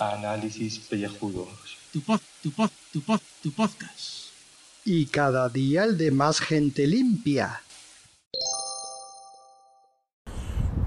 [0.00, 1.78] Análisis pellejudos.
[1.92, 4.32] Tu pod, tu pod, tu pod, tu podcast.
[4.84, 7.62] Y cada día el de más gente limpia.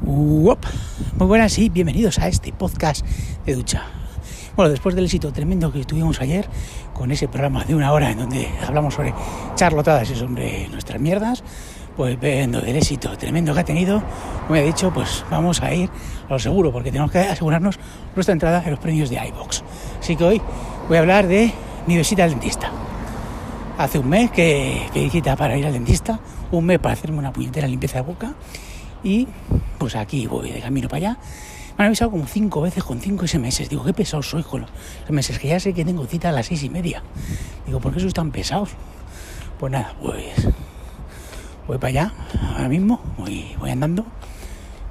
[0.04, 0.66] Uop.
[1.16, 3.06] Muy buenas y bienvenidos a este podcast
[3.46, 4.00] de ducha.
[4.58, 6.50] Bueno, después del éxito tremendo que tuvimos ayer
[6.94, 9.14] con ese programa de una hora en donde hablamos sobre
[9.56, 11.46] charlotadas y sobre nuestras mierdas,
[12.00, 14.02] pues viendo del éxito tremendo que ha tenido,
[14.48, 15.90] como he dicho, pues vamos a ir
[16.30, 17.78] a lo seguro porque tenemos que asegurarnos
[18.16, 19.64] nuestra entrada en los premios de iBox.
[20.00, 20.42] Así que hoy
[20.88, 21.52] voy a hablar de
[21.88, 22.72] mi visita al dentista.
[23.78, 27.34] Hace un mes que pedí cita para ir al dentista, un mes para hacerme una
[27.34, 28.34] puñetera limpieza de boca
[29.04, 29.28] y
[29.78, 31.18] pues aquí voy de camino para allá.
[31.78, 33.68] Me han avisado como cinco veces con cinco SMS.
[33.68, 34.70] Digo, qué pesado soy con los
[35.06, 37.04] SMS, que ya sé que tengo cita a las seis y media.
[37.66, 38.70] Digo, ¿por qué sois tan pesados?
[39.60, 40.48] Pues nada, pues
[41.70, 42.14] voy para allá
[42.56, 44.04] ahora mismo, voy, andando,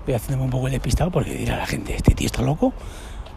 [0.07, 2.73] voy haciéndome un poco el despistado porque dirá la gente, este tío está loco,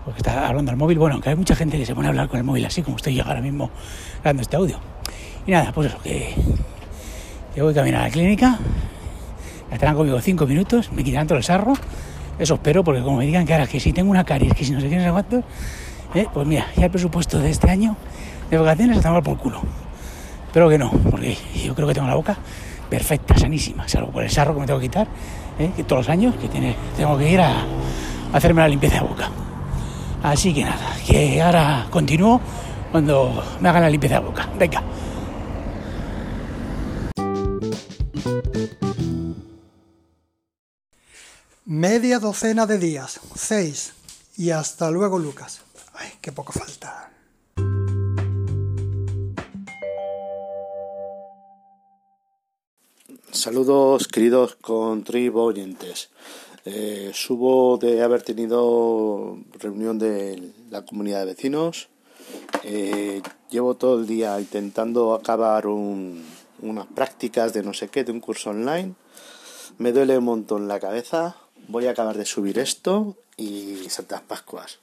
[0.06, 1.00] porque está hablando al móvil.
[1.00, 2.98] Bueno, aunque hay mucha gente que se pone a hablar con el móvil así como
[2.98, 3.72] estoy yo ahora mismo
[4.24, 4.80] dando este audio.
[5.48, 6.36] Y nada, pues eso, que,
[7.56, 8.60] que voy a caminar a la clínica,
[9.72, 11.74] estarán conmigo cinco minutos, me quitarán todo el sarro.
[12.38, 14.72] Eso espero, porque como me digan que ahora que si tengo una caries, que si
[14.72, 15.44] no sé qué, no sé cuántos,
[16.14, 17.98] eh, pues mira, ya el presupuesto de este año
[18.52, 19.62] de vacaciones está mal por culo.
[20.54, 22.38] Pero que no, porque yo creo que tengo la boca
[22.92, 25.08] perfecta, sanísima, salvo por el sarro que me tengo que quitar,
[25.58, 27.66] eh, que todos los años que tengo que ir a, a
[28.34, 29.30] hacerme la limpieza de boca.
[30.22, 32.42] Así que nada, que ahora continúo
[32.92, 34.50] cuando me hagan la limpieza de boca.
[34.60, 34.84] Venga.
[41.64, 43.94] Media docena de días, seis.
[44.36, 45.62] Y hasta luego, Lucas.
[45.94, 47.01] Ay, qué poco falta.
[53.42, 56.12] Saludos queridos contribuyentes.
[56.64, 61.90] Eh, subo de haber tenido reunión de la comunidad de vecinos.
[62.64, 66.24] Eh, llevo todo el día intentando acabar un,
[66.62, 68.94] unas prácticas de no sé qué, de un curso online.
[69.80, 71.36] Me duele un montón la cabeza.
[71.68, 74.78] Voy a acabar de subir esto y Santas Pascuas.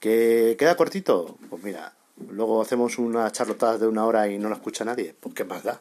[0.00, 1.36] ¿Que queda cortito?
[1.48, 1.94] Pues mira,
[2.28, 5.14] luego hacemos una charlotada de una hora y no la escucha nadie.
[5.20, 5.80] Pues qué más da.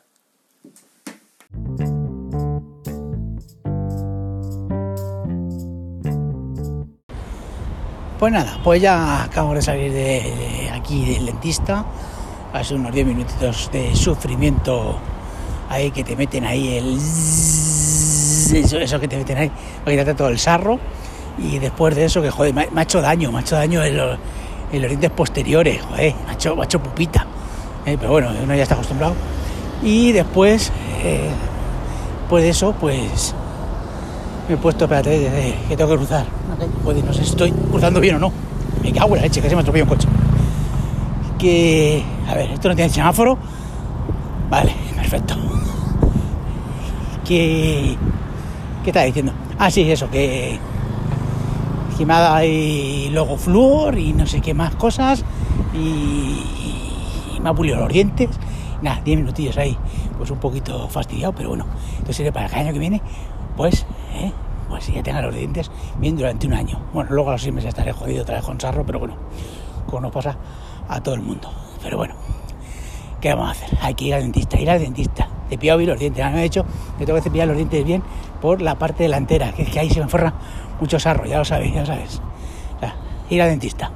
[8.19, 11.85] Pues nada, pues ya acabo de salir de, aquí del dentista.
[12.51, 14.97] Hace unos 10 minutitos de sufrimiento
[15.69, 16.97] ahí que te meten ahí el...
[18.55, 19.51] Eso, que te meten ahí
[19.83, 20.79] para quitarte todo el sarro.
[21.37, 23.95] Y después de eso, que joder, me ha, hecho daño, me ha hecho daño en
[23.95, 24.17] los,
[24.71, 27.27] en los dientes posteriores, joder, me ha hecho, ha hecho pupita.
[27.85, 29.13] Eh, pero bueno, uno ya está acostumbrado.
[29.83, 30.71] Y después,
[31.03, 31.29] eh,
[32.29, 33.35] pues de eso, pues
[34.47, 36.25] me he puesto, espérate, eh, que tengo que cruzar.
[36.83, 38.31] Joder, no sé si estoy cruzando bien o no.
[38.81, 40.07] Me cago en la leche, que se me atropelló un coche.
[41.37, 43.37] Que, a ver, esto no tiene semáforo.
[44.49, 45.35] Vale, perfecto.
[47.25, 47.97] Que,
[48.83, 49.33] ¿qué estaba diciendo?
[49.59, 50.57] Ah, sí, eso, que,
[51.97, 55.23] que me ha dado ahí logo flúor y no sé qué más cosas.
[55.73, 55.77] Y,
[57.35, 58.29] y me ha pulido los dientes.
[58.81, 59.75] Nada, 10 minutillos ahí,
[60.17, 61.65] pues un poquito fastidiado, pero bueno.
[61.97, 63.01] Entonces para el año que viene,
[63.57, 64.31] pues, ¿eh?
[64.69, 66.79] pues ya tenga los dientes bien durante un año.
[66.93, 69.15] Bueno, luego a los seis meses estaré jodido otra vez con sarro, pero bueno,
[69.87, 70.37] como nos pasa
[70.87, 71.51] a todo el mundo.
[71.81, 72.15] Pero bueno,
[73.19, 73.77] ¿qué vamos a hacer?
[73.81, 75.27] Hay que ir al dentista, ir al dentista.
[75.49, 76.23] Cepillado bien los dientes.
[76.23, 76.65] A me ha dicho
[76.97, 78.03] que tengo que cepillar los dientes bien
[78.41, 80.33] por la parte delantera, que es que ahí se me forra
[80.79, 81.97] mucho sarro, ya lo sabéis, ya lo sea,
[83.29, 83.91] ir al dentista.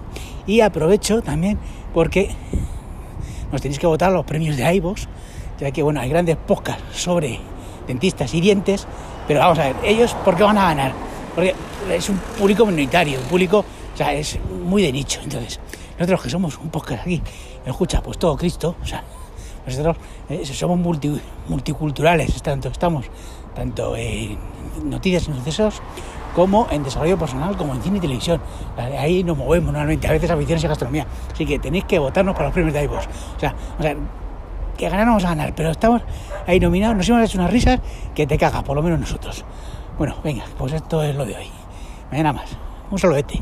[0.47, 1.59] Y aprovecho también
[1.93, 2.31] porque
[3.51, 5.07] nos tenéis que votar los premios de iVoox,
[5.59, 7.39] ya que bueno, hay grandes podcasts sobre
[7.87, 8.87] dentistas y dientes,
[9.27, 10.93] pero vamos a ver, ellos, ¿por qué van a ganar?
[11.35, 11.55] Porque
[11.89, 13.59] es un público minoritario, un público,
[13.93, 15.21] o sea, es muy de nicho.
[15.23, 15.59] Entonces,
[15.97, 17.21] nosotros que somos un podcast aquí,
[17.65, 19.03] escucha, pues todo Cristo, o sea,
[19.65, 19.97] nosotros
[20.29, 23.05] eh, somos multi, multiculturales, tanto estamos
[23.55, 24.37] tanto en
[24.83, 25.81] noticias y sucesos
[26.35, 28.41] como en desarrollo personal, como en cine y televisión.
[28.77, 31.05] Ahí nos movemos normalmente, a veces aficiones y gastronomía.
[31.31, 33.05] Así que tenéis que votarnos para los premios de iVoox.
[33.35, 33.95] O sea, o sea,
[34.81, 36.01] que ganar vamos a ganar, pero estamos
[36.47, 37.79] ahí nominados, nos hemos hecho unas risas
[38.15, 39.45] que te cagas, por lo menos nosotros.
[39.97, 41.49] Bueno, venga, pues esto es lo de hoy.
[42.09, 42.57] Mañana más.
[42.89, 43.41] Un saludete.